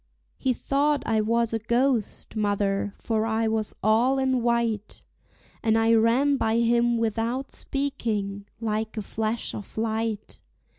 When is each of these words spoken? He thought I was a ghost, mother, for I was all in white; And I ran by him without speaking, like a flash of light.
He 0.39 0.51
thought 0.51 1.03
I 1.05 1.21
was 1.21 1.53
a 1.53 1.59
ghost, 1.59 2.35
mother, 2.35 2.95
for 2.97 3.27
I 3.27 3.47
was 3.47 3.75
all 3.83 4.17
in 4.17 4.41
white; 4.41 5.03
And 5.61 5.77
I 5.77 5.93
ran 5.93 6.37
by 6.37 6.57
him 6.57 6.97
without 6.97 7.51
speaking, 7.51 8.47
like 8.59 8.97
a 8.97 9.03
flash 9.03 9.53
of 9.53 9.77
light. 9.77 10.41